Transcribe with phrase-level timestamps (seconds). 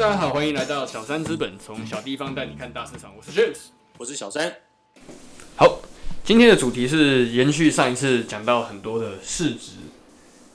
[0.00, 3.12] 大家好，欢迎来到小三资本，从小地方带你看大市场。
[3.14, 3.58] 我是 James，
[3.98, 4.50] 我是小三。
[5.56, 5.82] 好，
[6.24, 9.72] 今天的主题是延续上一次讲到很多的市值。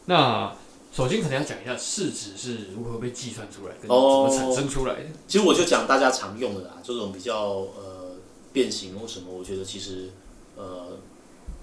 [0.06, 0.52] 那
[0.92, 5.02] 首先可能要讲一下市值是如何被计算出来，跟怎么产生出来的。
[5.02, 7.38] Oh, 其实我就讲大家常用的啦，这种比较
[7.78, 8.16] 呃
[8.52, 10.10] 变形或什么，我觉得其实
[10.56, 10.98] 呃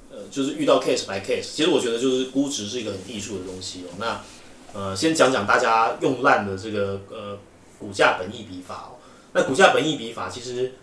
[0.09, 1.49] 呃就是遇到 case by case。
[1.52, 3.88] 其实我觉得就是估值是一个很艺术的东西哦。
[3.99, 4.21] 那
[4.73, 7.37] 呃，先讲讲大家用烂的这个呃
[7.83, 9.03] 股价本益比法哦。
[9.33, 10.75] 那股价本益比法其实，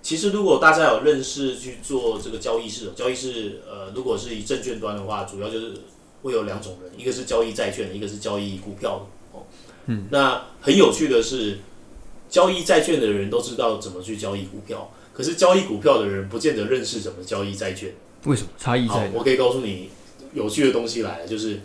[0.00, 5.74] 其实如果大家有认识去做这个交易市，交易市呃，如果是以证券端的话，主要就是
[6.22, 9.42] 会有两种人，一个是交易债券，一个是交易股票的哦。
[9.86, 10.06] 嗯。
[10.10, 11.58] 那很有趣的是，
[12.28, 17.92] 交易债券的人都知道怎么去交易股票，可是交易股票的人不见得认识怎么交易债券。
[18.24, 18.48] 为什么？
[18.56, 19.10] 差异在？
[19.12, 19.90] 我可以告诉你，
[20.32, 21.60] 有趣的东西来了，就是。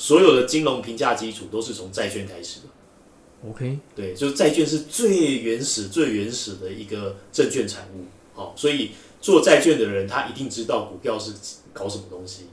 [0.00, 2.66] 所有的金融评价基础都是从债券开始的。
[3.46, 8.04] OK，对，就是债券是最原始、最原始的一个证券产物。
[8.34, 11.32] 好，所以做债券的人他一定知道股票是
[11.72, 12.46] 搞什么东西。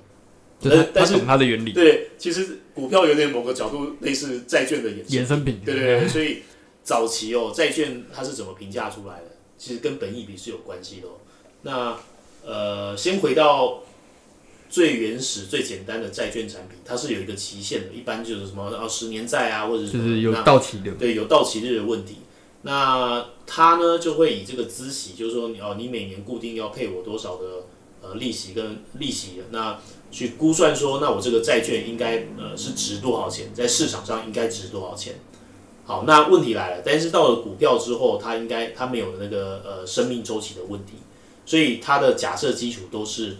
[0.62, 5.60] 但但是它的原理，对，其实股票有点某个角度类似债券的衍衍生品。
[5.66, 6.44] 对对对，所以
[6.84, 9.32] 早期哦，债券它是怎么评价出来的？
[9.58, 11.12] 其实跟本益比是有关系的哦。
[11.64, 11.98] 那
[12.46, 13.82] 呃，先回到。
[14.76, 22.18] 最原始、最简单的债券产品，它是有一个期限的，一般就是什么啊，十年债啊，或者是就是有到期的，对，有到期日的问题。
[22.64, 27.46] 那它呢就会以这个孳息，就是说你哦，你每年固定要配我多少的
[28.02, 29.80] 呃利息跟利息，那
[30.12, 35.16] 去估算说，那我这个债券应该呃是值多少钱，在市场上应该值多少钱。
[35.86, 40.96] 好，那问题来了，但是到了股票之后，它应该它没有那个呃生命周期的问题，
[41.46, 43.38] 所以它的假设基础都是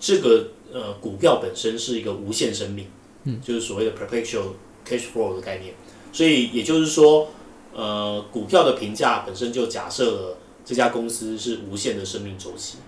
[0.00, 0.46] 这个。
[0.72, 2.86] 呃，股票本身是一个无限生命，
[3.24, 4.52] 嗯，就是所谓的 perpetual
[4.86, 5.74] cash flow 的概念。
[6.12, 7.28] 所以也就是说，
[7.74, 12.78] 呃，股票的评价本身就假设了这家公司是无限的生命周期。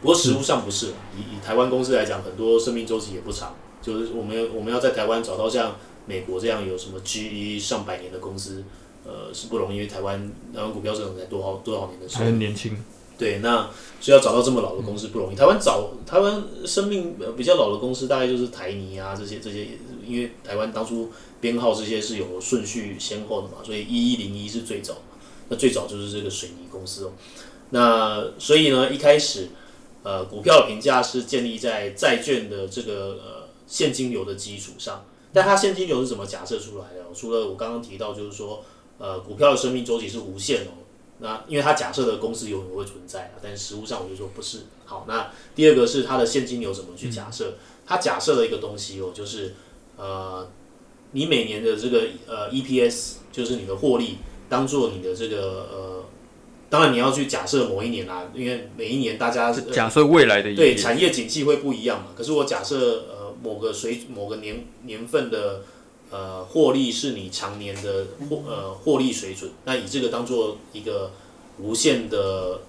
[0.00, 3.54] 不过实物上不是，以以台湾公司来讲，很多生命周期也不长。
[3.80, 5.76] 就是我们我们要在台湾找到像
[6.06, 8.64] 美国这样有什么 GE 上百年的公司，
[9.04, 12.76] 呃，是不容易，因为台湾台湾股票市场才多少多少年的时候，还很年轻。
[13.18, 15.34] 对，那所以要找到这么老的公司不容易。
[15.34, 19.68] 台湾找台湾生命比较老的公司，大概就是台泥啊这些这些，
[20.06, 21.10] 因为台湾当初
[21.40, 24.94] 编号这些是有顺序先后的嘛，所以一一零一是最早。
[25.48, 27.12] 那最早就是这个水泥公司哦。
[27.70, 29.48] 那所以呢，一开始
[30.02, 37.04] 呃股票的评价是建立在债券的这个呃现金流的基础上，但它现金流是怎么假设出来的？
[37.14, 38.62] 除了我刚刚提到，就是说
[38.98, 40.84] 呃股票的生命周期是无限哦。
[41.18, 44.60] 那因为他假设的公司永远会存在啊，但是实物上我就说不是。
[44.84, 47.54] 好，那第二个是它的现金流怎么去假设？
[47.86, 49.54] 它假设了一个东西哦，就是
[49.96, 50.46] 呃，
[51.12, 54.18] 你每年的这个呃 EPS，就是你的获利，
[54.48, 56.04] 当做你的这个呃，
[56.68, 62.08] 当然你要去假设某一年啦，因为每一年大家是假设未来的一对产业景气会不一样嘛。
[62.14, 65.62] 可是我假设呃某个水某个年年份的。
[66.08, 71.10] 呃，获利是你常年的获呃获利水准，那以这个当做一个
[71.58, 72.60] 无限的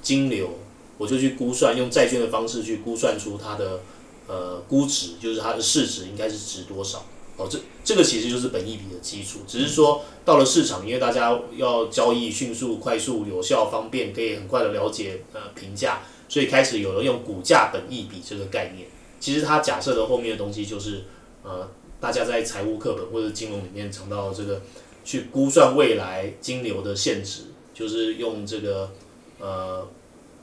[0.00, 0.50] 金流，
[0.96, 3.80] 我就去估算，用债券的方式去估算出它的
[4.28, 7.04] 呃估值，就是它的市值应该是值多少。
[7.36, 18.86] 哦，这这个其实就是本益比的基础，只是说到了市场，因为大家要交易迅速、快速、有效、方便，可以很快的了解呃评价，所以开始有了用股价本益比这个概念。
[19.18, 21.02] 其实它假设的后面的东西就是
[21.42, 21.68] 呃。
[22.00, 24.60] 大家在财务课本或者金融里面讲到这个，
[25.04, 28.90] 去估算未来金流的现值，就是用这个
[29.38, 29.88] 呃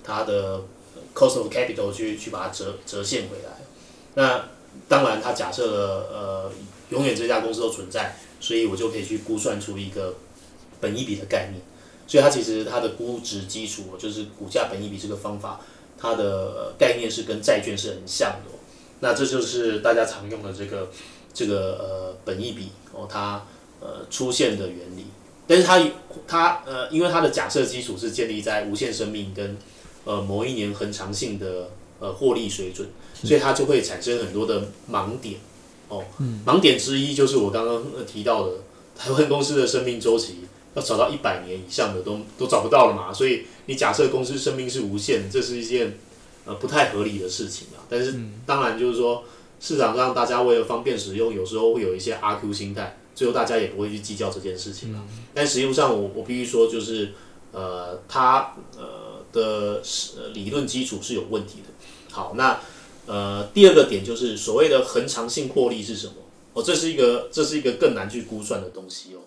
[0.03, 0.61] 它的
[1.13, 3.61] cost of capital 去去把它折折现回来。
[4.15, 4.43] 那
[4.87, 6.51] 当然，它假设了呃
[6.89, 10.15] 永远这家公司都存在，所以我就可以去估算出一个
[10.79, 11.61] 本一比的概念。
[12.07, 15.61] 所以它其实它的估值基础就是股价本一比这个方法，
[15.97, 18.51] 它的概念是跟债券是很像的。
[19.01, 20.89] 那这就是大家常用的这个。
[21.33, 23.41] 这个呃本意比哦，它
[23.79, 25.05] 呃出现的原理，
[25.47, 25.81] 但是它
[26.27, 29.57] 它呃，因为它的假设基础是建立在无限生命跟
[30.03, 31.69] 呃某一年恒长性的
[32.01, 32.89] 呃获利水准，
[33.23, 35.35] 所以它就会产生很多的盲点
[35.87, 36.03] 哦。
[36.45, 38.55] 盲点之一就是我刚刚提到的，
[38.97, 40.39] 台湾公司的生命周期
[40.73, 45.97] 要找到一百年以上的都都找不到了嘛，所以你假设公司生命是无限，这是一件
[46.45, 47.83] 呃不太合理的事情啊。
[47.89, 48.15] 但是
[48.45, 49.23] 当然就是说。
[49.63, 54.99] 市场上大家为了方便使用，有时候会有一些阿 Q 心态，最后大家也不会去计较这件事情了。
[55.35, 57.11] 但实际上我，我我必须说，就是
[57.51, 59.79] 呃，它呃的
[60.33, 61.85] 理论基础是有问题的。
[62.09, 62.59] 好，那
[63.05, 66.13] 呃第二个点就是所谓的恒长性获利是什么？
[66.53, 69.19] 哦，这是一个这是一个更难去估算的东西哦。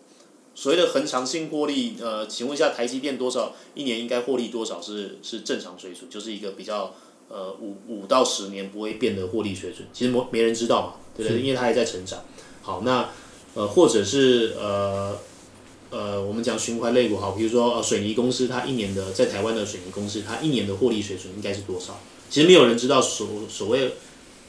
[0.56, 6.92] 所谓的恒常性获利，呃，请问一下台积电多少一年应该获利多少是是正常水准，就是一个比较
[7.28, 11.42] 呃五五到十年不会变的获利水准，其实没没人知道嘛，对不对？
[11.42, 12.20] 因为它还在成长。
[12.62, 13.08] 好，那
[13.54, 15.16] 呃或者是呃
[15.90, 21.98] 呃我们讲循环类股，好，比如说呃水泥公司，它一年的在台湾的水泥公司，它一年的获利水准应该是多少？
[22.30, 23.92] 其实没有人知道所所谓。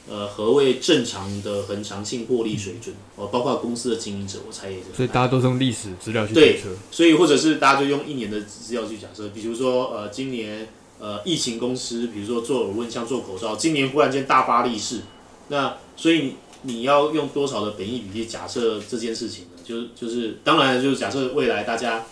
[0.07, 2.95] 呃，何谓正常的恒常性获利水准？
[3.15, 4.83] 哦，包括公司的经营者，我猜也是。
[4.95, 6.45] 所以大家都是用历史资料去假设。
[6.45, 6.59] 对，
[6.91, 10.67] 所以或者是大家就用一年的资料去假设，比如说呃，今年
[10.99, 15.01] 呃疫情公司，比如说做耳温枪、做口罩，今年忽然间大发利市，
[15.49, 19.49] 那所以你要用多少的本益比去假设这件事情呢？
[19.63, 22.05] 就是就是，当然就是假设未来大家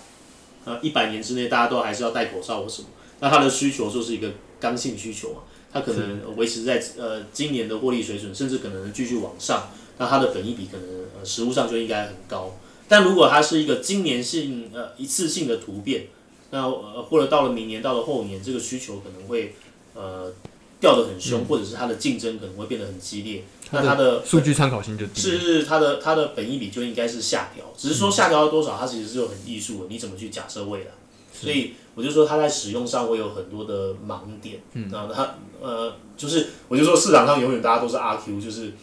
[0.65, 2.87] 呃一百年之内大家都还是要戴口罩或什么，
[3.19, 5.41] 那它的需求就是一个刚性需求嘛。
[5.71, 10.87] 它可能维持在呃今年的获利水准，甚至可能继续往上，那它的本益比可能
[11.17, 12.55] 呃实物上就应该很高。
[12.87, 16.05] 但如果它是一个今年性呃一次性的突变，
[16.53, 19.55] 那呃或者到了明年到了后年，这个需求可能会
[19.95, 20.31] 呃
[20.79, 30.91] 掉得很凶，嗯、或者是它的竞争可能会变得很激烈，那它的数据参考性就低，是是它的它的本益比就应该是下调，只是说下调到多少，它其实是有很艺术的，你怎么去假设未来？
[31.33, 38.73] 所以我就说它在使用上会有很多的盲点，嗯，那它呃就是我就说市场上永远大家都是阿 Q，就是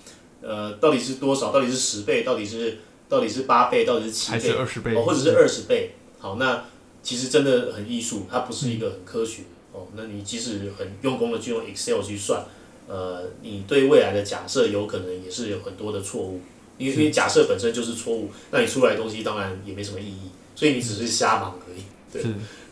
[0.42, 2.78] 呃到底是多少，到底是十倍，到底是
[3.08, 6.64] 到底是八倍，到底是七倍，还是二十倍，哦，或者是二十倍，好，那
[7.02, 9.42] 其实真的很艺术，它不是一个很科学，
[9.72, 12.44] 哦，那你即使很用功的去用 Excel 去算，
[12.86, 16.40] 呃，你对未来的假设有可能也是有很多的错误，
[16.76, 21.82] 因为因为假设本身就是错误，那你出来的东西当然也没什么意义，所以你只是瞎忙而已。
[22.12, 22.22] 对，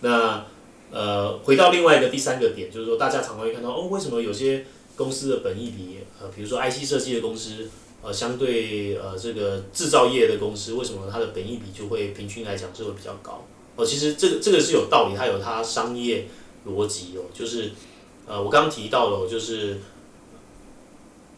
[0.01, 0.45] 那
[0.91, 4.65] 呃，回到另外一个第三个点，就是说，大家常常会看到，哦，为什么有些
[4.97, 7.69] 公司的本益比，呃，比如说 IC 设计的公司，
[8.03, 13.47] 呃，相对呃这个制造业的公司，为什么它的本益比就会平均来讲就会比较高？
[13.79, 16.27] 哦，其实这个这个是有道理，它有它商业
[16.67, 17.71] 逻辑哦，就是
[18.27, 19.79] 呃，我刚提到了，就是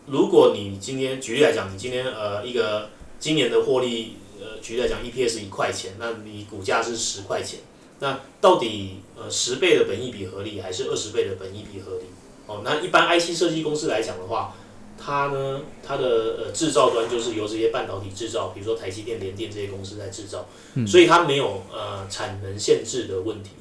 [0.06, 2.88] 如果你今天举例来讲，你今天呃一个
[3.18, 7.60] 今年的获利，呃，举例来讲，EPS 一块钱，那你股价是十块钱。
[7.98, 12.04] 那到底呃十倍的本益比合理，还是二十倍的本益比合理？
[12.46, 14.56] 哦，那一般 IC 设计公司来讲的话，
[15.02, 16.04] 它呢，它的
[16.38, 20.46] 呃制造端就是由这些半导体制造，比如说台积电、联电这些公司在制造，
[20.86, 23.52] 所以它没有呃产能限制的问题。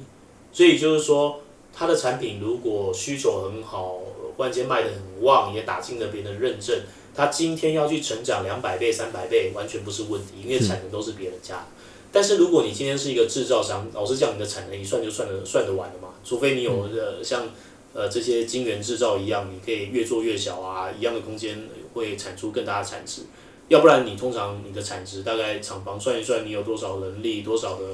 [0.52, 1.40] 所以就是说，
[1.72, 4.00] 它的产品如果需求很好，
[4.36, 6.80] 忽然间卖得很旺，也打进了别人的认证，
[7.14, 11.66] 它今天要去成长两百倍、三百倍，完全不是问题，因为产能都是别人家的。
[12.12, 16.08] 但是如果你今天是一个制造商，老实讲，你的产能一算就算得算得完了嘛？
[16.24, 17.48] 除非你有呃像
[17.92, 23.22] 呃这些晶圆制造一样，你可以越做越小啊，一样的空间会产出更大的产值。
[23.68, 27.84] 要不然你通常你的产值大概厂房算一算，你有多少人力，多少的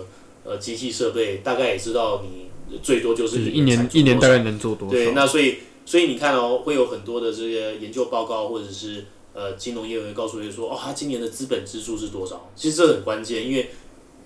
[0.44, 4.92] 呃机器设备，大概也知道你最多就是一年一年大概能做多少。
[4.92, 9.04] 对，那所以所以你看哦，会有很多的这些研究报告或者是
[9.34, 12.50] 呃金融业会告诉你说，哦，他今年的资本支出是多少？
[12.54, 13.70] 其实这很关键，因为。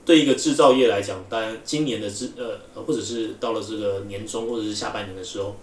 [0.04, 5.56] 对一个制造业来讲，当然今年的资呃，或者是到了这个年终或者是下半年的时候，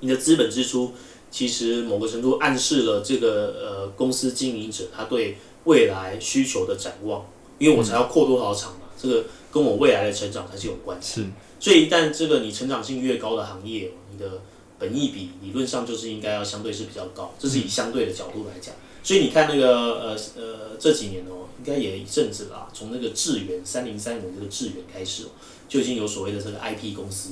[0.00, 0.92] 你的资本支出
[1.30, 7.24] 其实某个程度暗示了这个呃公司经营者他对未来需求的展望，
[7.58, 11.20] 因为我才要扩多少厂嘛，这个跟我未来的成长才是有关系。
[11.20, 11.26] 是，
[11.60, 14.40] 所以一旦这个你成长性越高的行业，你的
[14.78, 18.74] 本益比理论上就是应该要相对是比较高，这是以相对的角度来讲。
[19.02, 21.44] 所以你看那个呃呃这几年哦。
[21.58, 25.28] 应该也一阵子啦，从那个智源三零三五这个智源开始哦，
[25.66, 27.30] 就已经有所谓的这个 IP 公司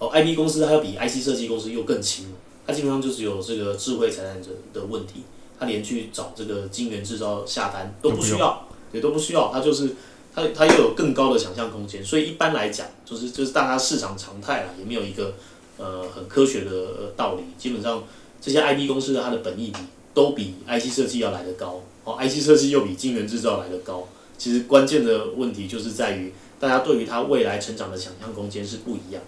[0.00, 2.26] 哦，IP 公司它要比 IC 设计公司又更轻，
[2.66, 5.22] 它基本上就只有这个智慧财产者的问题，
[5.58, 9.94] 它连去找这个晶圆制造下单都不需要，也都不需要，它就是
[10.34, 15.34] 它它又有更高的想象空间，所以一般来讲就是就是大家市场常态啦，也没有一个
[15.80, 18.04] 呃很科学的道理，基本上
[18.40, 19.78] 这些 IP 公司的它的本益比
[20.12, 21.82] 都比 IC 设计要来得高。
[22.04, 24.08] 哦，IC 设计又比晶圆制造来得高，
[24.38, 29.22] 其实关键的问题就是在于大家对于它未来成长的想象空间是不一样，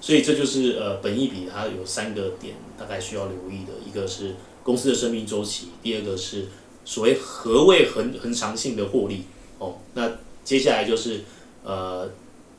[0.00, 6.46] 所以这就是呃，本益比它有三个点大概需要留意的，一个是公司的生命周期，第二个是
[6.84, 9.24] 所谓何谓恒恒常性的获利，
[9.58, 10.12] 哦，那
[10.44, 11.22] 接下来就是
[11.64, 12.08] 呃，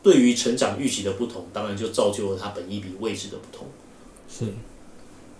[0.02, 3.68] 对于成长预期的不同，当然就造就了它本益比位置的不同。
[4.30, 4.46] 是，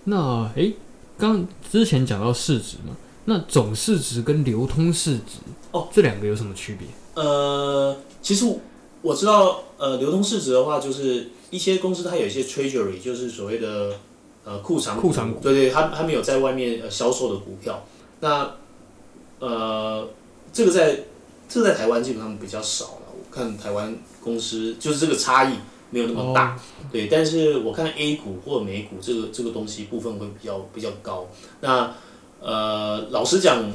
[0.06, 0.76] 那诶，
[1.18, 2.96] 刚之前讲到市值嘛。
[3.26, 5.38] 那总市值跟流通市值
[5.72, 6.88] 哦，这两个有什么区别？
[7.14, 8.58] 呃，其实
[9.04, 14.00] 我知道，呃，流通市值的话，就是一些公司它有一些 treasury，就是所谓的
[14.46, 17.86] 呃库藏库藏股，对对，它它没有在外面呃销售的股票。
[18.22, 18.52] 那
[19.38, 20.10] 呃，
[20.52, 21.02] 这个在
[21.48, 22.99] 这在台湾基本上比较少
[23.32, 25.56] 看台湾公司就是这个差异
[25.90, 26.60] 没有那么大，
[26.92, 27.08] 对。
[27.08, 31.28] 但是我看 A 股或美股这个这个东西部分会比较比较高。
[31.62, 31.94] 那
[32.40, 33.72] 呃，老实讲，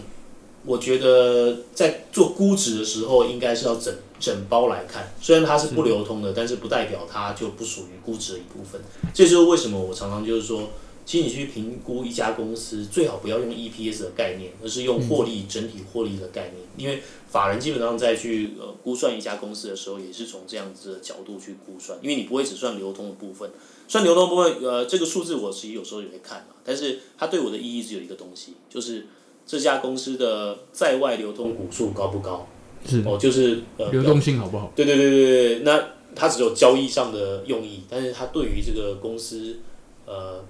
[0.64, 5.12] 我觉得在做估值的时候，应该是要整整包来看。
[5.20, 8.80] 虽然它是不流通的，但是不代表它就不属于估值的一部分。
[9.12, 10.70] 这就是为什么我常常就是说。
[11.06, 16.56] 其实你去评估一家公司，最好不要用 EPS 的概念，而是用获利整体获利的概念。
[16.78, 21.98] 因为法人基本上在去呃估算一家公司的时候，也是从这样子的角度去估算。
[22.00, 23.50] 因为你不会只算流通的部分，
[23.86, 26.54] 算流通部分，呃，这个数字我其实有时候也会看嘛。
[26.64, 29.06] 但是它对我的意义只有一个东西，就是
[29.46, 32.48] 这家公司的在外流通股数高不高？
[32.86, 34.72] 是哦，就是呃流动性好不好？
[34.74, 35.84] 对对对对对，那
[36.14, 39.58] 它只有交易上的用意，但是它对于这个公司
[40.06, 40.42] 呃。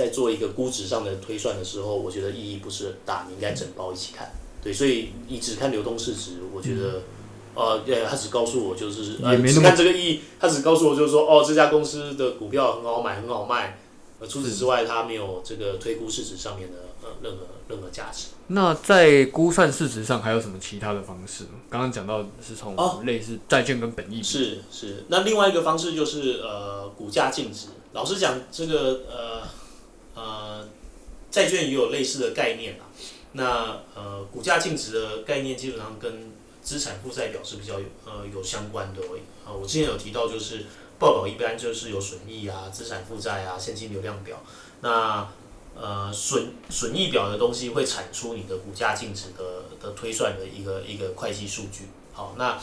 [0.00, 4.32] 在做一个估值上的推算的时候，我觉得意义不是很大，你应该整包一起看。
[4.62, 7.02] 对，所以你只看流通市值，我觉得，
[7.54, 13.78] 呃，对，他只告诉我就是，呃，只看这个意义，他只告诉我就是说，哦，这家公司的股票很好买，很好卖。
[14.18, 18.26] 呃，除此之外，它没有这个推估市值上面的呃任何任何价值。
[18.48, 21.52] 那在估算市值上还有什么其他的方式吗？
[21.70, 22.76] 刚刚讲到是从
[23.06, 24.22] 类似债券跟本益比。
[24.22, 27.68] 是是，那另外一个方式就是呃股价净值。
[27.94, 29.59] 老实讲，这个呃。
[30.20, 30.68] 呃，
[31.30, 32.84] 债券也有类似的概念啊。
[33.32, 36.30] 那呃，股价净值的概念基本上跟
[36.62, 39.00] 资产负债表是比较有呃有相关的。
[39.46, 40.66] 呃，我之前有提到，就是
[40.98, 44.42] 报表一般就是有损益啊、资产负债啊、现金流量表。
[44.82, 45.26] 那
[45.74, 51.88] 呃损损益表的东西会产出你的股价净值的的推算的一个一个会计数据。
[52.12, 52.58] 好，那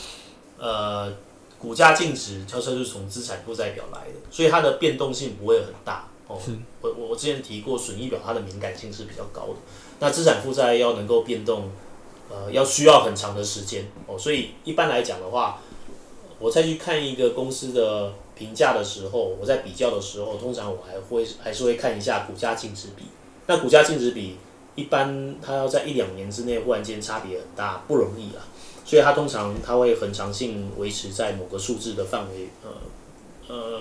[0.58, 1.12] 呃
[1.58, 6.08] 股价净值它是从资产负债表来的，所以它的变动性不会很大。
[6.28, 6.38] 哦，
[6.82, 9.54] 我我我之前提过，损益表它的敏感性是比较高的。
[9.98, 11.70] 那资产负债要能够变动，
[12.28, 14.18] 呃，要需要很长的时间哦。
[14.18, 15.62] 所以一般来讲的话，
[16.38, 23.04] 我再去看一个公司的评价的时候，我在比较的时候，通常我还会还是会看一下股价净值比。
[23.46, 24.36] 那股价净值比
[24.74, 28.44] 一般它要在一两年之内忽然间差别很大，不容易啊。
[28.84, 33.80] 所以它通常它会很长性维持在某个数字的范围，呃呃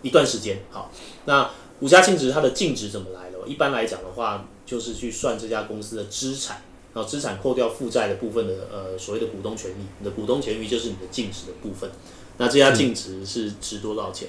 [0.00, 0.58] 一段时间。
[0.70, 0.90] 好，
[1.26, 1.50] 那。
[1.82, 3.38] 股价净值它的净值怎么来的？
[3.44, 6.62] 一般来讲的话，就是去算这家公司的资产，
[6.94, 11.90] 然后资产扣掉负债的部分的呃所谓的股东权益，你的股东权益就是你的净值的部分。
[12.38, 14.28] 那这家净值是值多少钱？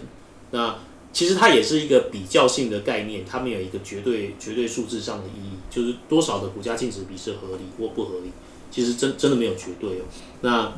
[0.49, 0.79] 那
[1.11, 8.31] 其实它也是一个比较性的概念，它没有一个绝对绝对数字上的意义，就是多少的股价净值比是合理或不合理，
[8.71, 10.05] 其实真真的没有绝对哦。
[10.41, 10.73] 那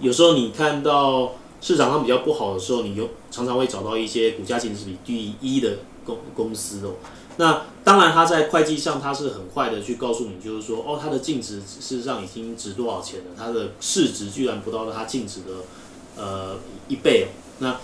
[0.00, 1.36] 有时候你看到。
[1.64, 6.96] 市场上比较不好的时候，你有常常会找到一些股价净值比低一的公公司哦。
[7.38, 17.26] 那当然，它在会计上它是很快的去告诉你，就是说，哦，它的净值事实上已经值多少钱了，它的市值居然不到它净值的呃一倍哦。
[17.60, 17.80] 那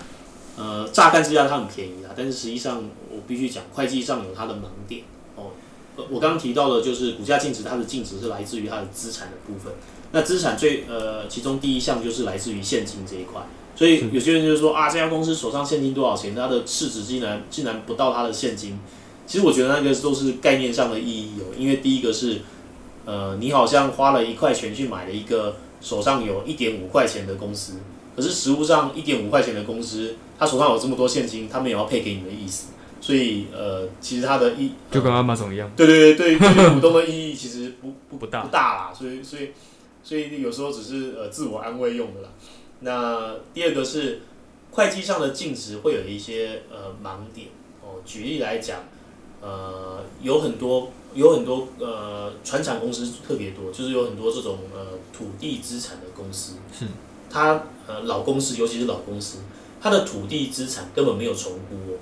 [0.63, 5.05] 呃，乍看之下它很便宜啊，但是实际上我必须讲，会计上有它的盲点
[5.37, 5.53] 哦。
[6.11, 9.73] 我刚刚提到的就是股价净值，它的净值是来自于它的资产的部分。
[10.13, 13.41] 那资产最呃，其中第一项就是来自于现金这一块。
[13.81, 16.35] 所以有些人就是说啊，这家公司手上现金多少钱？
[16.35, 18.79] 它的市值竟然竟然不到它的现金。
[19.27, 21.49] 其实我觉得那个都是概念上的意义哦。
[21.57, 22.43] 因为第一个是，
[23.07, 27.77] 呃，你好像花了一块钱去买了一个手上有一点五块钱的公司，
[28.15, 32.73] 可是实物上一点五块钱的公司，他手上有这么多现金，他没有要配给你的意思。
[33.01, 35.73] 所以呃，其实它的意就跟 Amazon 一样。
[35.75, 38.93] 对对对对，对股东的意义其实不不 不大不大啦。
[38.95, 39.53] 所以所以
[40.03, 42.29] 所以有时候只是呃自我安慰用的啦。
[42.81, 44.23] 那第二个是
[44.73, 47.49] 会计上的净值会有一些呃盲点
[47.83, 48.01] 哦。
[48.05, 48.81] 举例来讲，
[49.41, 56.55] 呃，有很多有很多呃传产公司特别多，就是有很多这种呃土地资产的公司。
[56.79, 56.87] 是。
[57.33, 59.39] 它呃老公司，尤其是老公司，
[59.81, 61.99] 它的土地资产根本没有重估哦，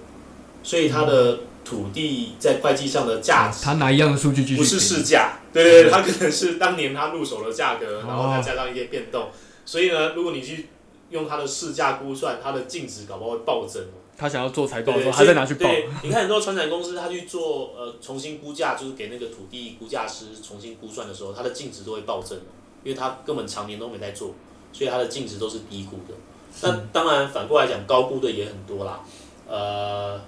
[0.62, 9.28] 所以它的土地在会计上的价值，他拿一样的数据继续不是市价，对对对，它可能是当年他入手的价格，然后再加上一些变动。
[9.68, 10.66] 所以呢，如果你去
[11.10, 13.84] 用它的市价估算，它的净值搞不好会暴增。
[14.16, 15.68] 他想要做财报的时候，还在拿去报。
[15.68, 22.38] 对，你看很多传产公司，他去做呃重新估价，就是给那个土地估价师重新估算的时候，它的净值都会暴增，
[22.82, 24.34] 因为它根本常年都没在做，
[24.72, 26.14] 所以它的净值都是低估的。
[26.62, 29.00] 那当然反过来讲，高估的也很多啦。
[29.46, 30.18] 呃，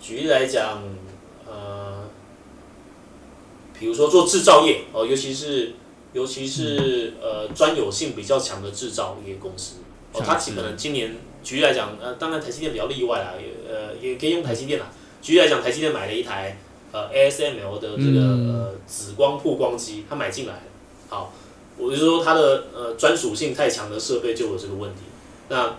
[0.00, 0.82] 举例来讲，
[1.46, 2.02] 呃，
[3.78, 5.72] 比如说做制造业哦，尤其是。
[6.14, 9.78] 尤其是呃专有性比较强的制造业公司，
[10.12, 14.86] 哦，它可能今年举例来讲，呃，当然台积电比较例外啦，也呃也可以用台积电啦。
[15.20, 16.56] 举例来讲，台积电买了一台
[16.92, 20.62] 呃 ASML 的这个呃紫光曝光机，它买进来了，
[21.08, 21.32] 好，
[21.76, 25.00] 我就说它的呃专属性太强的设备就有这个问题。
[25.48, 25.74] 那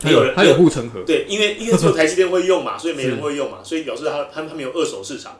[0.00, 5.38] 它有它有护城河，对，因为因为只有 台积电会用嘛，所以没人会用嘛，所以表示它它它没有二手市场。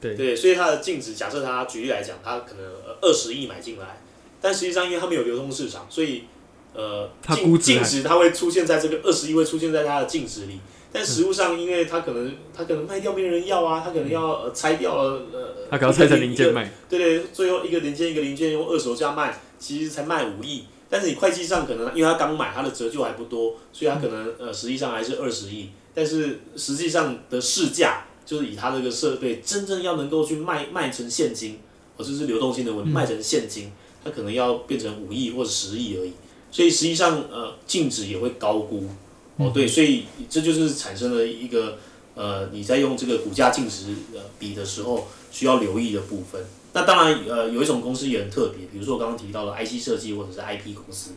[0.00, 2.64] 对对，所以它的净值，假设它举例来讲，它可能
[3.00, 4.00] 二十亿买进来，
[4.40, 6.24] 但实际上因为它没有流通市场，所以
[6.72, 10.58] 呃净净值它会出现在这个二十亿会出现在它的净值里。
[10.92, 16.68] 但实物上，因为它可能它可能卖掉没人要啊，它可能要呃拆掉了呃，它可能拆成零件卖。
[16.88, 20.64] 对对，最后一个零件一个零件用二手价卖，其实才卖五亿。
[20.88, 25.68] 但是你会计上可能因为它刚买，它的折旧还不多，所以它可能呃实际上还是二十亿。
[25.94, 31.58] 但是实际上的市价就是以它这个设备真正要能够去卖卖成现金，
[31.96, 33.72] 哦，这是流动性的问题，卖成现金，
[34.04, 36.12] 它可能要变成五亿或者十亿而已。
[36.52, 38.88] 所以实际上呃净值也会高估。
[39.36, 41.76] 哦，对，所以这就是产生了一个
[42.14, 46.40] 呃，你在用这个股价净值呃比的时候需要留意的部分。
[46.72, 51.14] 那当然呃，有一种公司也很特别，比如说我刚刚提到的 IC 设计或者是 IP 公司，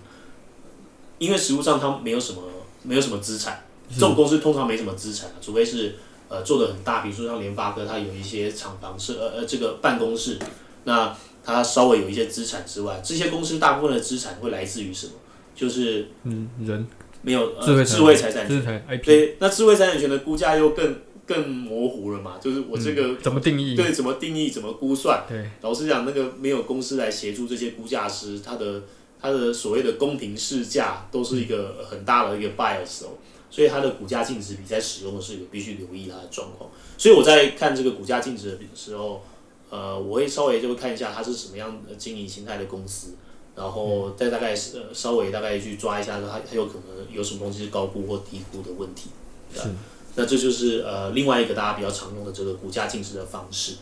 [1.19, 2.41] 因为实物上它没有什么
[2.81, 5.97] 没有什么资产，这种公司通常没什么资产，除非是
[6.33, 10.39] 呃做的很大，比如说像联发科，它有一些厂房是呃呃这个办公室，
[10.85, 15.13] 那它稍微有一些资产之外，这些公司大部分的资产会来自于什么？
[15.55, 16.87] 就是嗯人。
[17.25, 20.93] 没有呃，智慧财产权对，那智慧财产权的估价又更
[21.25, 22.33] 更模糊了嘛？
[22.37, 23.77] 就是我这个、嗯、怎么定义？
[23.77, 24.49] 对，怎么定义？
[24.49, 25.23] 怎么估算？
[25.25, 28.81] 对，老实讲，那个没有公司来协助这些估价师，他的
[29.21, 33.15] 他的所谓的公平市价都是一个很大的一个 bias 哦，
[33.53, 36.71] 所以它的股价净值比在使用的时候必须留意它的状况。
[36.97, 39.21] 所以我在看这个股价净值的时候，
[39.69, 43.13] 呃，我会稍微就会看一下它是什么样的经营形态的公司。
[43.55, 49.11] 然后再大概是呃稍微大概去抓一下，它它有可能有什么东西是高估或低估的问题，
[49.53, 49.69] 是。
[50.15, 53.75] 那这就是呃另外一个大家比较常用的这个股价净值的方式。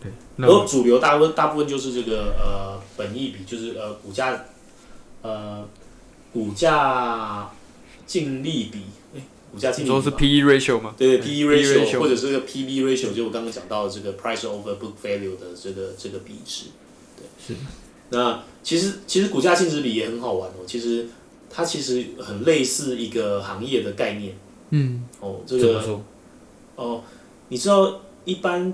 [0.00, 0.12] 对。
[0.36, 4.44] 然后主流大部分大部分就是这个呃本益比，就是呃股价
[5.22, 5.66] 呃
[6.32, 7.50] 股价
[8.12, 8.80] 净利比，
[9.16, 9.90] 哎，股价净利比。
[9.90, 10.94] 说是 P E ratio 吗？
[10.98, 16.66] 对，P E ratio 或者是这个 P B ratio，就我刚刚讲到的这个 price over book value 的这个这个比值。
[17.16, 17.24] 对。
[17.46, 17.58] 是。
[18.10, 21.06] 那其实其实股价净值比也很好玩哦，其实
[21.48, 24.36] 它其实很类似一个行业的概念。
[24.68, 25.06] 嗯。
[25.20, 26.02] 哦，这个。
[26.76, 27.02] 哦，
[27.48, 28.70] 你知道一般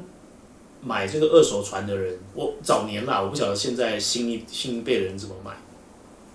[0.82, 5.52] 买这个二手船的人，我早年啦，我不晓得现在新一新一辈的人怎么买。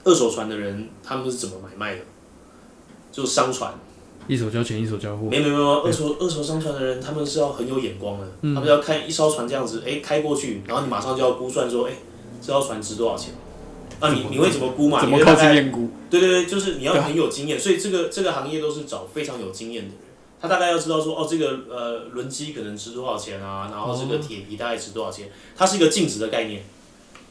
[0.06, 2.02] 二手船的人他们是怎么买卖的？
[3.14, 3.74] 就商船。
[4.28, 5.28] 一手交钱一手交货。
[5.30, 11.94] 没没没有，二手二手商船的人他们是要很有眼光的，嗯、他们要看一艘船这样子，哎，开过去，然后你马上就要估算说，哎。
[12.46, 13.34] 这艘船值多少钱？
[14.02, 15.00] 啊你，你你会怎么估嘛？
[15.00, 15.90] 怎么靠经验估？
[16.10, 19.98] 对对对，就是你要很有经验，所以这个这个行业都是找非常有经验的人。
[20.42, 23.70] 他大概要知道说，哦，这个呃轮机可能值多少钱啊？
[23.72, 25.30] 然后这个铁皮大概值多少钱？
[25.56, 26.64] 它是一个净值的概念。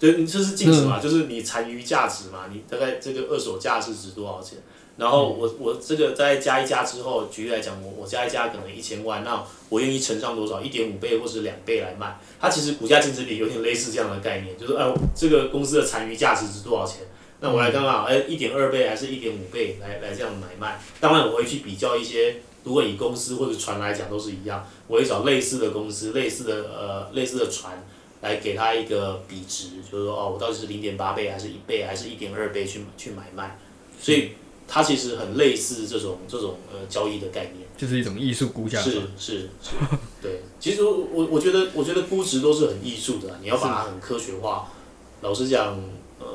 [0.00, 0.98] 对，你这是净值嘛？
[0.98, 2.44] 就是你残余价值嘛？
[2.50, 4.58] 你大概这个二手价是值多少钱？
[5.02, 10.60] 然后我我这个再加一加之后，举例来讲，我我加一加可能一千万，那我愿意乘上多少？
[10.60, 12.16] 一点五倍或是两倍来卖。
[12.40, 16.98] 它其实股价净值比有点类似这样的概念，就是哎，这个公司的残余价值是多少钱？
[17.40, 20.80] 那我来看看，哎，一点二倍还是一点五倍来来这样买卖？
[21.00, 27.84] 当然我会去比较一些，如果以公司或者船来讲都是一样，我会找类似的公司、类似的呃类似的船
[28.20, 33.58] 来给它一个比值，就是说哦，我到底是零点八倍还是一倍还是一点二倍去去买卖？
[34.00, 34.28] 所以。
[34.74, 38.80] 它其实很类似这种这种呃交易的概念，就是一种艺术估价。
[38.80, 39.76] 是是是，
[40.22, 40.40] 对。
[40.58, 44.72] 其实我我觉得我觉得估值都是很艺术的，你要把它很科学化。
[45.20, 45.78] 老实讲，
[46.18, 46.26] 呃，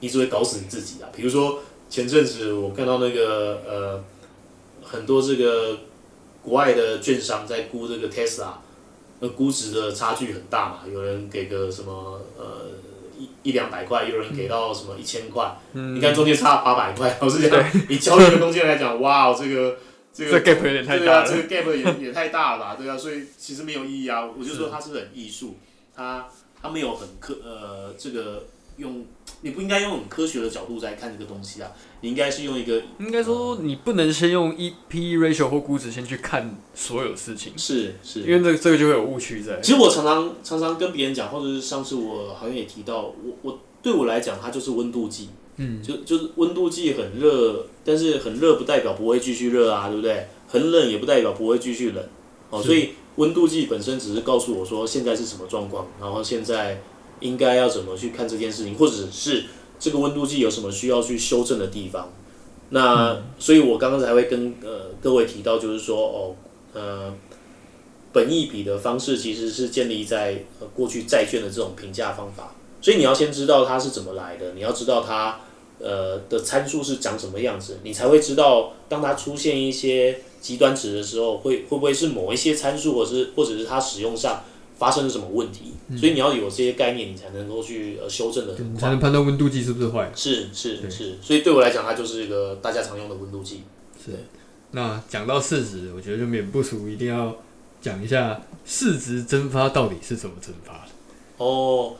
[0.00, 1.08] 你只会搞死你自己啊。
[1.16, 4.04] 比如说前阵子我看到那个呃
[4.82, 5.78] 很多这个
[6.42, 8.56] 国外的券商在估这个 Tesla，
[9.20, 12.66] 那估值的差距很大嘛，有人给个什么呃。
[13.44, 19.76] 一两百块，有人给到什么一千块，嗯、你看中间差八百块， 我是讲以交易的空间来讲，哇，这个
[20.12, 24.26] 这个 gap 有点太大了，这个 gap 也也太大了吧，对啊，所以其实没有意义啊。
[24.36, 25.56] 我就说它是很艺术，
[25.94, 26.26] 它
[26.60, 28.46] 它没有很刻呃这个
[28.78, 29.06] 用。
[29.44, 39.60] 你不应该用很科学的角度在看这个东西啊，你应该是用一个，应该说你不能先用 E P E ratio 或估值先去看所有事情，是是，因为这个这个就会有误区在。
[39.60, 50.26] 其实我常常常常跟别人讲，或者是上次我好像也提到，我我对我来讲，它就是温度计，嗯，就就是温度计很热，但是很热不代表不会继续热啊，对不对？
[50.48, 52.02] 很冷也不代表不会继续冷，
[52.48, 56.80] 哦，所以温度计本身只是告诉我说现在是什么状况，然后现在。
[57.24, 59.44] 应该要怎么去看这件事情，或者是
[59.80, 62.12] 这个温度计有什么需要去修正的地方？
[62.68, 66.36] 那、嗯、所以，我刚刚才会跟呃各位提到，就是说哦，
[66.72, 67.14] 呃，
[68.12, 75.40] 本益比的方式其实是建立在呃过去债券的这种评价方法所以你要先知道它是怎么来的，你要知道它
[75.78, 84.42] 呃的参数是长什么样子，你才会知道当它出现一些极端值的时候，会会不会是某一些参数，或者是或者是它使用上
[84.78, 85.74] 发生了什么问题。
[85.88, 90.10] 嗯、所以你要有这些概念，你才能够去呃修正的，你才能判断温度计是不是坏。
[90.14, 93.62] 是是是，所以对我来讲，它就是一个大家常用的温度计。
[94.04, 94.12] 是。
[94.70, 97.36] 那讲到市值，我觉得就免不俗一定要
[97.80, 100.88] 讲一下市值蒸发到底是怎么蒸发的。
[101.36, 101.94] 哦，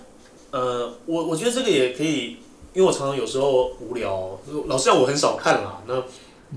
[0.51, 2.39] 呃，我我觉得这个也可以，
[2.73, 5.85] 因为我常常有时候无聊，老实讲我很少看啦。
[5.87, 6.03] 那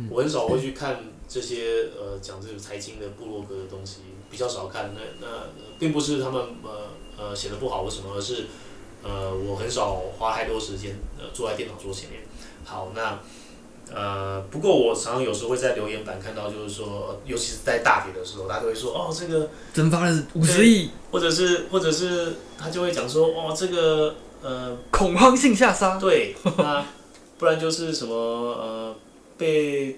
[0.09, 3.97] 我很少会去看这些呃讲这个财经的部落格的东西，
[4.31, 4.93] 比较少看。
[4.95, 5.27] 那那
[5.79, 8.45] 并不是他们呃呃写的不好或什么，而是
[9.03, 12.21] 呃我很少花太多时间呃坐在电脑桌前面。
[12.65, 13.19] 好，那。
[13.89, 26.83] 呃，不过我常常有时候会在留言板看到，就是说，尤其是在大跌的时候，大家都会说，哦，这个蒸发了五十亿，或者是，或者是他就会讲说，哦，这个呃，恐慌性下杀，对， 那
[27.37, 28.93] 不然就是什么呃，
[29.37, 29.97] 被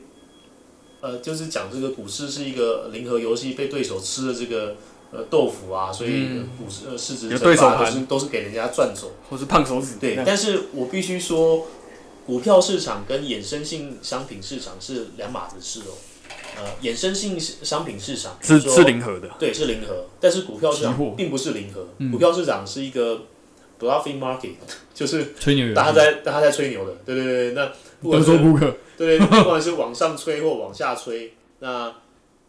[1.02, 4.76] 呃，就是讲这个股市是一个零和游戏，被对手吃了这个
[5.12, 11.68] 呃豆腐啊，所以股市呃市值蒸发都是都是给人家赚走，或是胖手指，对，但是我必须说。
[12.26, 15.98] 股票市场跟衍生性商品市场是两码子事哦，
[16.58, 23.22] 呃，衍生性商品市场是是零和的，对，是零和，但是股票市场并不是零和，嗯、股票市场是一个
[23.80, 24.52] bluffing market，
[24.94, 28.38] 就是吹牛，大家在大家在吹牛的，对对对，那不管是
[29.00, 31.92] 对， 不管是往上吹或往下吹，那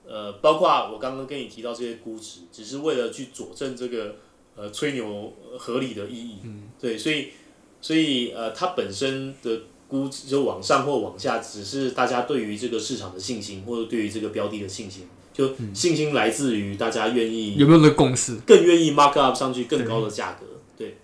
[0.06, 4.16] 呃，包括我刚刚跟你提到这些估值，只是为了去佐证这个
[4.56, 7.28] 呃吹牛合理的意义，嗯，对，所以。
[7.82, 20.44] 所以，呃，它本身的估值就往上或往下，只是大家对于这个市场的信心，或者对于这个标的的信心，就信心来自于大家愿意有没有那个共识，更愿意 mark up 上去更高的价格。
[20.76, 20.98] 对，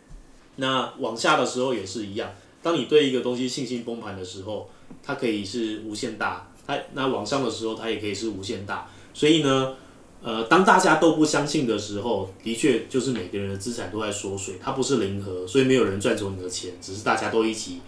[0.57, 2.31] 那往下的时候也是一样，
[2.67, 4.69] 当你对一个东西信心崩盘的时候，
[5.05, 8.89] 它可以是无限大；它那往上的时候，它也可以是无限大。
[9.15, 9.77] 所以呢。
[10.23, 17.81] 呃，当大家都不相信的时候，的确就是每个人的资产都在缩水，它不是零和，所以没有人赚走你的钱，只是大家都一起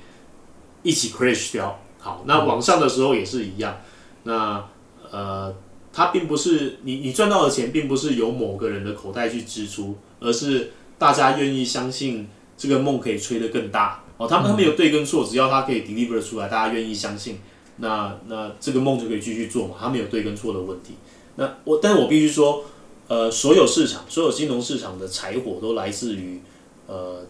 [0.84, 1.80] 一起 crash 掉。
[1.98, 3.80] 好，那往上的时候也是一样。
[4.22, 4.64] 那
[5.10, 5.52] 呃，
[5.92, 14.04] 它并不是你你赚到的钱，并不是由某个人的口袋去支出，而是大家愿意相信这个梦可以吹得更大。
[14.18, 17.38] 哦，他们他没有对跟错，只要他可以 deliver 出来，大家愿意相信，
[17.76, 20.94] 那那这个梦就可以继续做嘛，他没有对跟错的问题。
[21.36, 22.64] 那我，但是我必须说，
[23.06, 26.40] 呃，所有市场，所有金融市场的柴火都来自于，
[26.88, 27.24] 呃，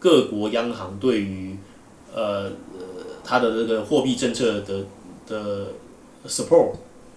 [0.00, 1.56] 各国央行对于，
[2.12, 2.50] 呃，
[3.22, 4.84] 它的这个货币政策的
[5.28, 5.68] 的
[6.26, 6.72] support，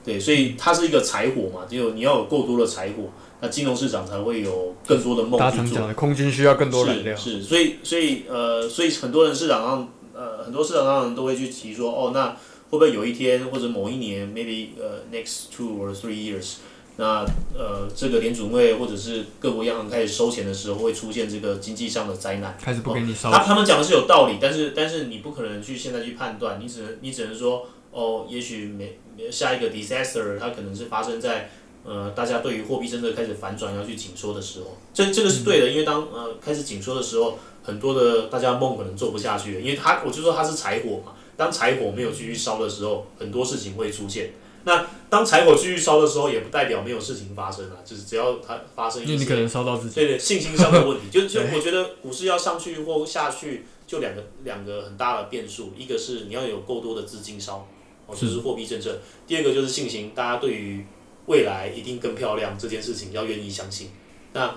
[0.05, 3.09] 对，所以它是一个柴火嘛，就你要有够多的柴火，
[3.41, 5.39] 那金融市场才会有更多的梦去做。
[5.39, 7.15] 大家常讲的空军需要更多燃料。
[7.15, 12.35] 是，是，所以，所以，呃，所以很多人市场上，呃，很多市场上人都会去提说，哦，那。
[12.69, 16.55] 会不会有一天或者某一年，maybe 呃、uh, next two or three years，
[16.97, 17.23] 那
[17.57, 22.57] 呃这个联储会或者是各国央行开始收钱的时候，会出现这个经济上的灾难？
[22.61, 23.31] 开始不给你收。
[23.31, 28.99] 他他们讲的是有道理，但是但是你不可能去现在去判断，你只能你只能说哦，也许没
[29.31, 31.49] 下一个 disaster 它可能是发生在
[31.87, 41.13] 呃大家对于货币政策开始反转要去紧缩的时候，这这个是对的，因为当呃开始紧缩的时候，很多的大家梦可能做不下去了，因为它我就说它是柴火嘛。
[41.37, 44.33] 当柴火没有继续烧的时候，很多事情会出现。
[44.63, 47.77] 那当柴火继续烧的时候，也不代表没有事情发生啊。
[47.85, 49.95] 就是只要它发生一些，你可能烧到自己。
[49.95, 55.73] 对对，信心上的问题，就 就我觉得股市要上去或下去，就两个两个很大的变数。
[55.77, 57.67] 一个是你要有够多的资金烧，
[58.07, 58.99] 哦，就是货币政策。
[59.27, 60.85] 第二个就是信心，大家对于
[61.27, 63.91] 未来一定更漂亮这件事情要愿意相信。
[64.33, 64.53] 那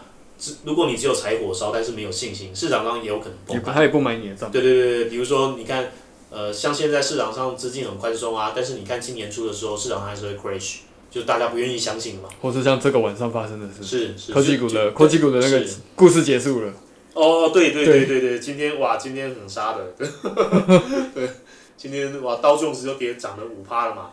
[0.64, 3.74] 如果你只有柴火烧，但是没有信心，市场上也有可能崩盘。
[3.74, 4.50] 他也不买你的账。
[4.50, 5.92] 对对对对，比如说你看。
[6.32, 10.76] 呃，像现在市场上资金很宽松啊，但是你看今年初的时候，市场上还是会 crash，
[11.10, 12.28] 就是大家不愿意相信嘛。
[12.40, 16.72] 或是像这个晚上发生的事，是，是科技股的科技股的那个故事结束了。
[17.14, 19.92] 哦，对对对对对，今天哇，今天很杀的，
[21.12, 21.28] 对，
[21.76, 24.10] 今天哇，刀琼斯就跌涨了五趴了嘛。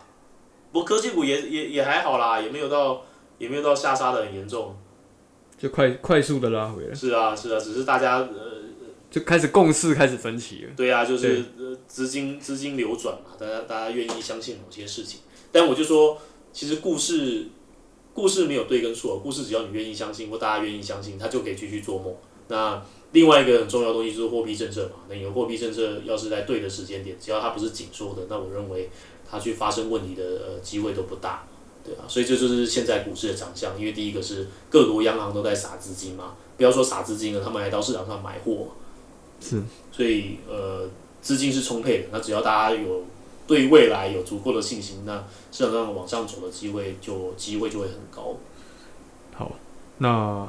[0.72, 3.02] 不过科技股也也也还好啦，也没有到
[3.38, 4.76] 也没有到下杀的很严重，
[5.58, 6.94] 就快快速的拉回来。
[6.94, 8.58] 是啊是啊，只是大家呃。
[9.10, 10.70] 就开始共识，开始分歧了。
[10.76, 11.42] 对啊，就是
[11.86, 15.20] 资金资金流转嘛，大家大家愿意相信某些事情。
[15.50, 16.18] 但我就说，
[16.52, 17.46] 其实故事
[18.12, 22.14] 故事没有对跟错，故事只要你愿意相信或大家愿意相信，他就可以继续做梦。
[22.48, 24.96] 那另外一个很重要的东西就是货币政策嘛。
[25.08, 28.90] 那你的货币政策要是在对的时间点，只要它不是紧缩的，那我认为
[29.30, 31.44] 它去发生问题的呃机会都不大。
[31.84, 33.78] 对啊，所以这就是现在股市的长相。
[33.78, 38.68] 因为第一个是各国央行都在撒资金嘛，不要说撒资金了，他们还到市场上买货。
[39.40, 39.62] 是，
[39.92, 40.88] 所以呃
[41.22, 43.04] 资金是充沛的，那只要大家有
[43.46, 48.36] 对未来有足够的信心，那市场上往上走的机会就机会就会很高。
[49.34, 49.52] 好，
[49.98, 50.46] 那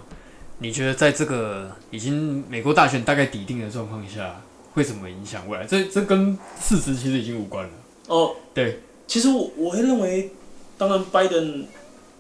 [0.57, 4.41] 你觉得在这个已经美国大选大概底定的状况下，
[4.73, 5.65] 会怎么影响未来？
[5.65, 7.71] 这这跟市值其实已经无关了。
[8.10, 10.32] 哦，对，其实我我会认为，
[10.80, 11.65] 当然拜登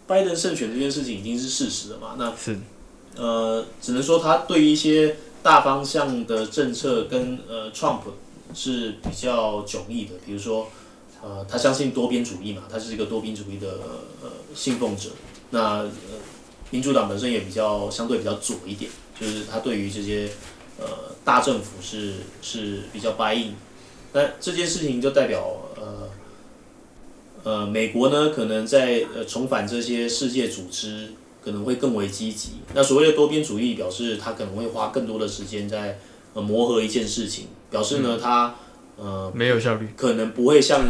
[0.05, 2.15] 拜登胜选这件事情已经是事实了嘛。
[2.17, 2.57] 那是，
[3.15, 8.01] 呃，只能说他对于一些大方向的政策跟呃 Trump
[8.53, 10.11] 是比较迥异的。
[10.23, 10.67] 比如说，
[11.23, 13.79] 呃，他相信多边主义嘛，他是一个多边主义的
[14.21, 15.09] 呃信奉者。
[15.49, 15.89] 那呃，
[16.69, 20.29] 民主党本身也比较相对比较左一点，就是他对于这些
[20.77, 20.85] 呃
[21.25, 23.55] 大政府是是比较 buy in。
[24.11, 25.55] 那这件事情就代表，
[27.43, 31.09] 呃，呃，美国呢可能在呃重返这些世界组织
[31.43, 32.51] 可能会更为积极。
[32.73, 35.99] 那所谓的多边主义，表示他可能会花更多的时间在
[36.33, 38.55] 呃磨合一件事情，表示呢他
[38.97, 40.85] 呃没有效率，可能不会像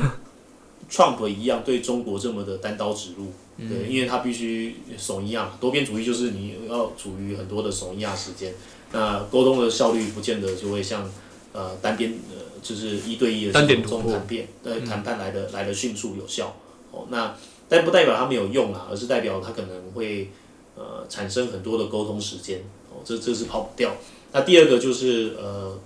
[0.90, 8.54] Trump 一样对中国这么的单刀直入，对，因为他必须怂一样，多边主义就是你要处于很多的怂一样时间，
[8.92, 11.10] 那沟通的效率不见得就会像
[11.54, 12.49] 呃单边呃。
[12.62, 16.56] 就是一对一的这种谈判，对谈判来的、嗯、来的迅速有效
[16.92, 17.08] 哦。
[17.10, 17.36] 那
[17.68, 20.30] 但不代表它没有用啊，而是代表它可能会
[20.76, 23.02] 呃产生很多的沟通时间哦。
[23.06, 23.96] 这这是跑不掉。
[24.32, 25.78] 那第二个就是呃，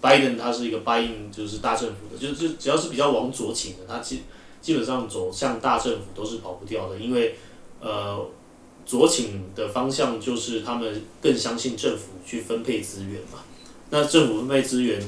[0.00, 4.22] 拜登他是一个 buy in 就是大政府的，就就只要是比较往左倾的，他基
[4.60, 7.36] 基本上走向大政府都是跑不掉的，因为
[7.80, 8.26] 呃
[8.84, 13.38] 左倾的方向就是他们更相信政府去分配资源嘛。
[13.90, 15.00] 那政府分配资源。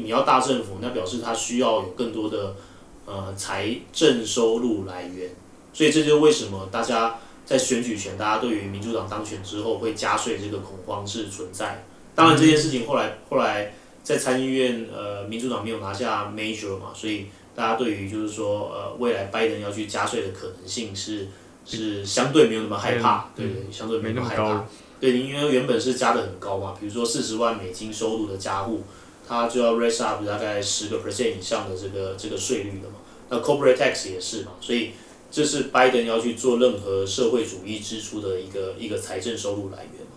[0.00, 2.54] 你要大政府，那表示它需要有更多的
[3.06, 5.30] 呃财政收入来源，
[5.72, 11.84] 所以这就是为什么大家在选举前，大家对于民主党当选之后会加税这个恐慌是存在。
[12.14, 21.28] 当然这件事情后来后来在参议院呃民主党没有拿下 major 嘛，所以大家对于就是说呃未来拜登要去加税的可能性是
[21.66, 24.64] 是相对没有那么害怕，对对，相对没那么害怕。
[25.00, 28.82] 对，因为原本是加的很高嘛，比如说四十万美金收入的家户。
[29.26, 32.96] 它就要 raise up 大概十个 percent 以上的这个这个税率了嘛，
[33.30, 34.90] 那 corporate tax 也是嘛，所以
[35.30, 40.16] 这是拜登要去做任何社会主义支出的一个一个财政收入来源嘛。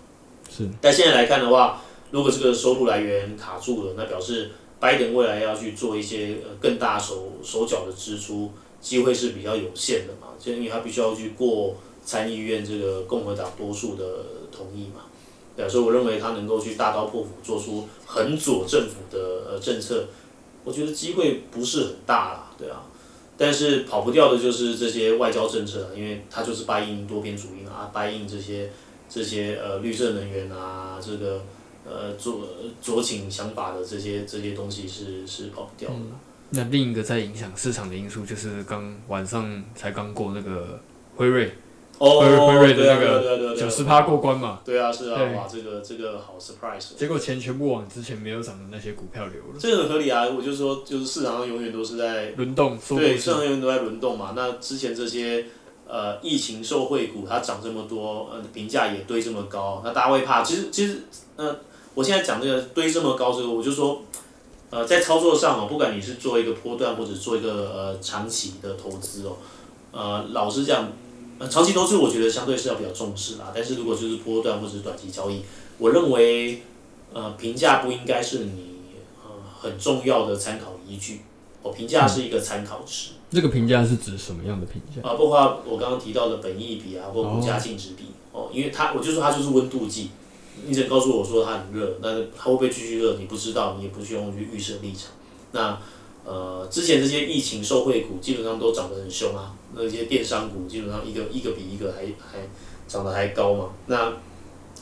[0.50, 0.70] 是。
[0.82, 14.06] 但现在来看的话，如果这个收入来源卡住了，那表示拜登未来要去做一些呃更大手手脚的支出，机会是比较有限的嘛，就因为他必须要去过参议院这个共和党多数的
[14.52, 15.06] 同意嘛。
[15.58, 20.06] 对，所以我认为他能够去大刀阔斧做出很左政府的呃政策，
[20.64, 22.84] 我觉得机会不是很大啦，对啊。
[23.36, 28.70] 但是跑不掉的就是这些外交政策，因为他就是 buy in 多边主义啊，buy in 这些
[29.10, 31.42] 这些呃绿色能源啊，这个
[31.86, 32.48] 呃左
[32.80, 35.96] 左倾想法的这些这些东西是是跑不掉的。
[36.52, 40.80] 那另一个在影响市场的因素就是刚晚上才刚过那个
[41.16, 41.52] 辉瑞。
[42.00, 44.60] 哦，辉瑞的那个九十趴过关嘛？
[44.64, 46.96] 对啊，是啊，哇，这个这个好 surprise。
[46.96, 49.60] 结果钱全部往之前没有涨的那些股票流了。
[49.60, 54.34] 这个很合理啊，我就说，就是市场上永远都是在轮动，对，市场永远都在轮动嘛。
[54.36, 55.46] 那之前这些
[55.88, 60.44] 呃疫情受惠股，它涨这么多，呃，评价也堆这么高，那大家会怕。
[60.44, 61.02] 其实其实，
[61.36, 61.56] 呃，
[61.96, 64.04] 我现在讲这个堆这么高这个，我就说，
[64.70, 69.38] 呃，在操作上哦，不管你是做一个波段或者做一个呃长期的投资哦，
[69.92, 70.88] 呃，老实讲。
[71.40, 75.42] 呃，长期投资我觉得相对是要比较重视啦，但是如果就是波段或者是短期交易，
[75.78, 76.64] 我认为，
[77.14, 78.80] 呃，评价不应该是你
[79.24, 81.22] 呃很重要的参考依据，
[81.62, 83.12] 我，评价是一个参考值。
[83.12, 83.14] 嗯。
[83.30, 85.02] 这个评价是指什么样的评价？
[85.08, 90.10] 啊，包括我刚刚提到的本益比啊，或股价净值比，哦，因为它，我就说它就是温度计，
[90.66, 95.12] 你只能告诉我说它很热，但是它会不会继续热，你不知道，你也不需要去预设立场。
[95.52, 95.78] 那
[96.30, 99.56] 呃，之前这些疫情受惠股基本上都涨得很凶啊。
[99.74, 102.46] 那些电商股基本上一个一个比一个还还
[102.86, 103.70] 涨得还高嘛。
[103.86, 104.14] 那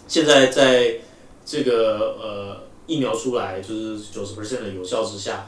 [0.08, 1.02] 现在在
[1.46, 5.48] 这个呃疫苗出来就是九十 percent 的有效之下，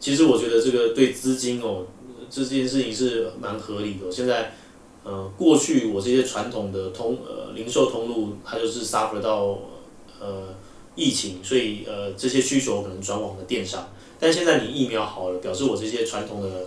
[0.00, 1.84] 其实我觉得这个对资金哦
[2.30, 4.10] 这件事情是蛮合理的。
[4.10, 4.54] 现在
[5.02, 9.58] 呃过去我这些传统的通呃零售通路它就是 suffer 到
[10.18, 10.54] 呃
[10.94, 13.90] 疫情，所以呃这些需求可能转往了电商。
[14.18, 16.66] 但现在你疫苗好了，表示我这些传统的。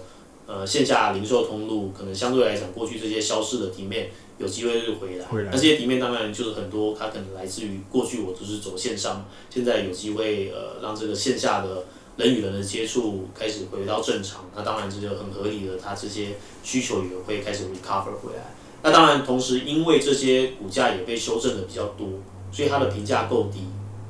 [0.49, 5.25] 呃，线下零售通路可能相对来讲，过去这些消失的底面有机会会回来。
[5.25, 5.51] 回来。
[5.51, 11.83] 那这些底面当然就是很多，它可能来自于过去我都是走线上，现在有机会呃让这个线下的
[12.15, 14.49] 人与人的接触开始回到正常。
[14.55, 18.55] 那当然这就很合理的，它这些需求也会开始 recover 回来。
[18.83, 22.07] 那当然同时因为这些股价也被修正的比较多，
[22.53, 23.65] 所以它的评价够低。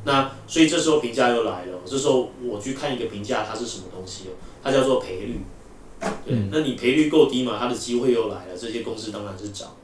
[0.08, 4.32] 那所以这时候评价又来了，这时候我去看一个评价，它是什么东西哦？
[4.64, 5.42] 它叫做赔率。
[6.00, 7.58] 对，嗯、那你赔率够低嘛？
[7.60, 9.76] 它的机会又来了，这些公司当然是涨。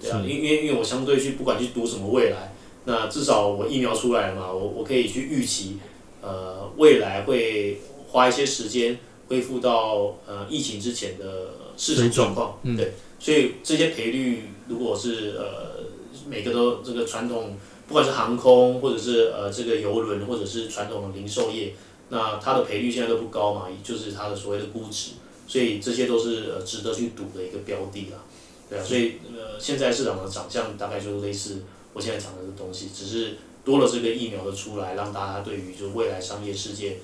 [0.00, 2.52] 对啊，因因为因为我相对去不管去赌什么未来，
[2.86, 5.78] 那至少我疫苗出来了嘛，我我可以去预期，
[6.22, 12.58] 呃，未来会花一些时间恢复到呃疫情之前的市场状况。
[12.64, 15.84] 嗯、对，所以这些赔率如果是呃
[16.26, 17.56] 每个都这个传统，
[17.88, 21.74] 不管是航空或者是呃这个游轮或者是传统的零售业，
[22.10, 25.12] 那它的赔率现在都不高嘛，也就是它的所谓的估值。
[25.46, 28.18] 所以这些都是呃值得去赌的一个标的啦，
[28.68, 31.62] 对啊，所以呃现在市场的长相大概就是类似
[31.94, 36.98] 我现在讲的这东西，只是多了这个疫苗的出来，让大家对于就未来商业世界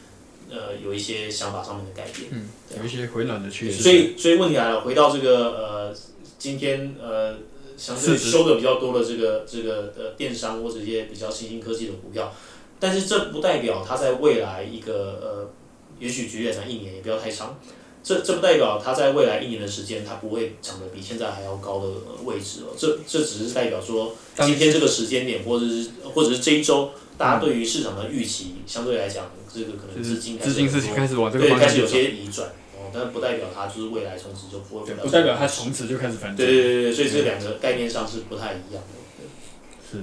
[0.50, 3.82] 呃有一些想法上面的改变，嗯，有一些回暖的趋势。
[3.82, 5.96] 所以所以问题来了，回到这个呃
[6.38, 7.38] 今天呃
[7.76, 12.32] 相对修的比较多的这个这个呃电商或者一些比较新兴科技的股票，
[12.78, 15.50] 但是这不代表它在未来一个呃
[15.98, 17.58] 也许举例来讲一年也不要太长。
[18.02, 21.88] 这这不代表它在未来一年的时间，它不会涨得比现在还要高的
[22.24, 22.76] 位置哦。
[22.76, 32.52] 这这只是代表说，今天这个时间点，或者是或者是这一周，大家对于市场的预期，相对来讲，这个可能资金开始资金是开始往这个方向对，开始有些移转哦。
[32.94, 34.94] 但不代表它就是未来从此就不会。
[34.94, 36.36] 不代表它从此就开始反转。
[36.36, 39.90] 对对对对，所以这两个概念上是不太一样的。
[39.90, 39.98] 是，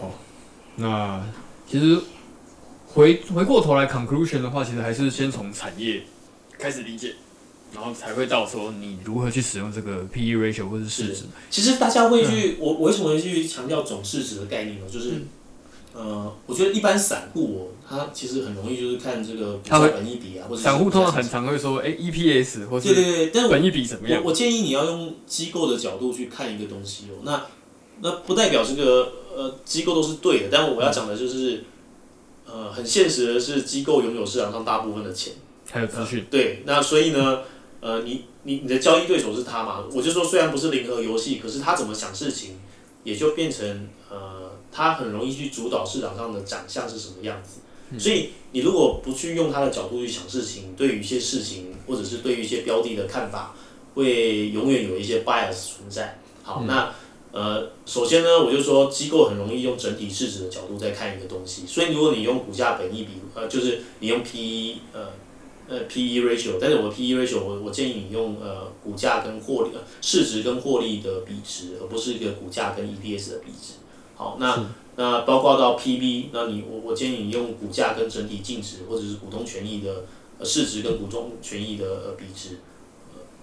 [0.00, 0.12] 好，
[0.76, 1.24] 那
[1.70, 2.00] 其实
[2.88, 6.02] 回回过头来 conclusion 的话，其实还是先从产业
[6.58, 7.14] 开始理解。
[7.72, 11.24] 然后才会到说你如何去使用这个 P E ratio 或者市值。
[11.50, 14.86] 其实大家会去，嗯、我我为什么会去强调总市值的概念呢？
[14.88, 15.26] 就是，嗯、
[15.94, 24.20] 呃，我觉得一般散户哦，他其实很容易就是看这个股价本一比啊，或者散户通常很常会说，哎，E P S 或者对对对，但本一比怎么样？
[24.22, 27.22] 我我建议你要用机构的角度去看一个东西哦。
[27.22, 27.46] 那
[28.00, 31.62] 那不代表这个呃机构都是对的，但我要讲的就是，
[32.44, 35.34] 呃，很现实的是，机构拥有市场上大部分的钱，
[35.70, 36.26] 还有资讯、呃。
[36.30, 37.40] 对，那所以呢？
[37.80, 39.84] 呃，你你你的交易对手是他嘛？
[39.92, 42.58] 我就说，虽然不是零和游戏，可是他怎么想事情，
[43.02, 44.43] 也就变成呃，
[44.74, 47.60] 他很容易去主导市场上的长相是什么样子。
[47.90, 53.54] 嗯、所以你如果不去用他的角度去想事情，对于一些事情或者是对于一些标的的看法，
[53.94, 56.18] 会永远有一些 bias 存在。
[56.42, 56.92] 好，嗯、那
[57.30, 65.08] 呃，首先呢，我就说机构很容易用整体市值的角度在看一个东西，所以如果你用股价本益比，呃，就是你用 PE 呃。
[65.66, 73.72] 呃，P/E ratio，但是我 P/E ratio，我我建议你用呃股价跟获利呃市值跟获利的比值，而不是一个股价跟 EPS 的比值。
[74.16, 80.04] 好，那那包括到 P/B，那你我我建议你用股价跟整体净值或者是股东权益的
[80.38, 82.58] 呃市值跟股东权益的呃比值，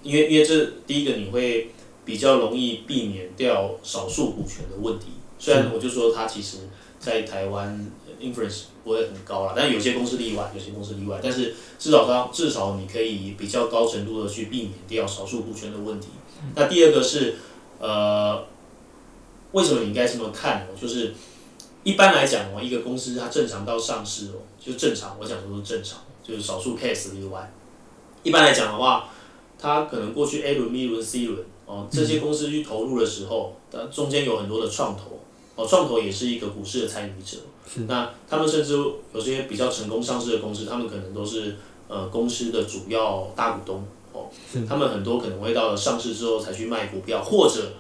[0.01, 1.71] 因为因为这第一个你会
[2.05, 5.07] 比较容易避免掉少数股权的问题。
[5.37, 6.57] 虽然我就说它其实
[6.99, 16.09] 在台湾 influence 不会很高啦，但有些公司例外，有些公司例外，但是至少它至少你可以比较高程度的去避免掉少数股权的问题。
[16.55, 17.35] 那第二个是，
[17.79, 18.45] 呃，
[19.51, 20.67] 为什么你应该这么看？
[20.79, 21.13] 就是
[21.83, 27.51] 一般来讲哦，一个公司它正常到上市哦，就正常，我讲的都是正常，就是少数 case 例外。
[28.23, 29.09] 一般来讲的话，
[29.59, 35.19] 它可能过去 A 轮、B 轮、C 轮哦，这些公司去投入的时候，它中间有很多的创投
[35.55, 37.37] 哦，创投也是一个股市的参与者。
[37.67, 38.73] 是那他们甚至
[39.13, 41.55] 有些比较成功上市的公司，他们可能都是
[41.87, 43.83] 呃公司的主要大股东
[44.13, 44.27] 哦。
[44.51, 47.71] 是他们很多可能会到了上市之后才去卖股票，或者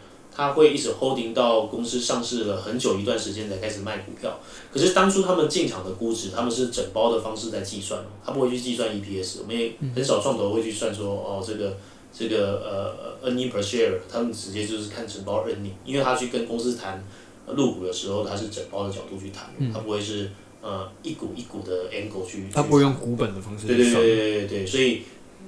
[0.41, 4.39] 他会一直 holding 到公司上市了很久一段时间才开始卖股票。
[4.73, 9.41] 可是当初他们进场的估值，他们是整包的方式在计算，他不会去计算 EPS。
[9.41, 11.77] 我们也很少创投会去算说哦这个
[12.11, 17.03] 这个呃 earning per share，他们直接就是看整包 earning，因为他去跟公司谈。
[17.53, 20.29] 入股的时候，他是整包的角度去谈，他不会是
[20.61, 22.45] 呃一股一股的 angle 去。
[22.53, 23.67] 他不会用股本的方式。
[23.67, 25.01] 对对对对对对，所以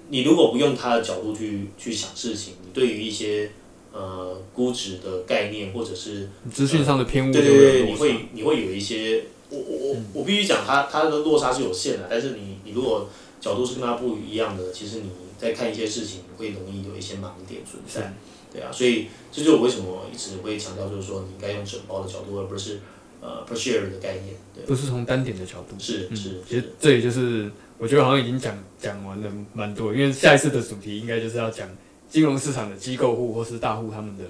[0.10, 3.50] 你如果不用他的角度去去想事情，你对于一些
[3.94, 13.08] 呃估值的概念或者是资讯上的偏误，对对对，你会你会有一些，我我我我必须讲，它它的落差是有限的，但是你你如果
[13.39, 18.14] 角度是跟它不一样的，其实你在看一些事情会容易有一些盲点存在。
[18.52, 22.80] 对啊，所以这就是我为什么一直会强调，就是说你应该用整包的角度，而不是
[23.20, 24.36] 呃 per share 的概念。
[24.54, 25.76] 对，不是从单点的角度。
[25.80, 31.68] 是是，嗯、其实这里就是我觉得好像已经讲讲完了蛮多，因为下一次的主题应该就是要讲
[32.14, 34.24] 金融市场的机构户或是大户他们的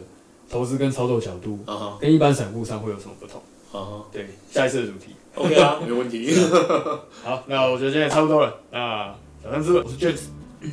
[0.49, 1.59] 投资跟操作角度，
[1.99, 3.41] 跟一般散户上会有什么不同？
[3.73, 5.07] 啊、对，下一次的主题。
[5.35, 6.33] OK 啊， 没问题。
[7.25, 8.55] 好，那我觉得今天也差不多了。
[8.71, 9.13] 那
[9.43, 10.21] 小三资本，我是 James，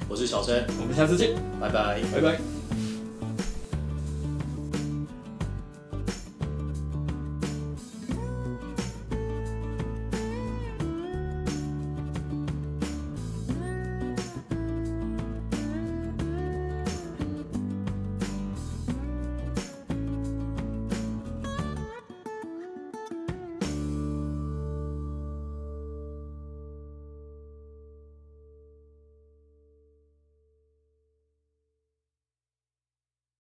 [0.08, 2.59] 我是小陈，我们下次见，拜拜，拜拜。